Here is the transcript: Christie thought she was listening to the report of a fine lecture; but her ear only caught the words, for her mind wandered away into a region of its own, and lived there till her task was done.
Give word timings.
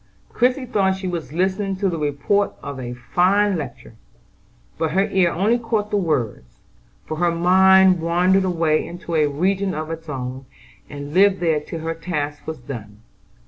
Christie 0.29 0.65
thought 0.65 0.95
she 0.95 1.07
was 1.07 1.31
listening 1.31 1.75
to 1.75 1.87
the 1.87 1.99
report 1.99 2.53
of 2.63 2.79
a 2.79 2.95
fine 2.95 3.55
lecture; 3.55 3.93
but 4.79 4.93
her 4.93 5.05
ear 5.09 5.29
only 5.31 5.59
caught 5.59 5.91
the 5.91 5.95
words, 5.95 6.57
for 7.05 7.17
her 7.17 7.29
mind 7.29 7.99
wandered 8.01 8.43
away 8.45 8.83
into 8.83 9.13
a 9.13 9.27
region 9.27 9.75
of 9.75 9.91
its 9.91 10.09
own, 10.09 10.47
and 10.89 11.13
lived 11.13 11.39
there 11.39 11.59
till 11.59 11.81
her 11.81 11.93
task 11.93 12.47
was 12.47 12.57
done. 12.57 13.03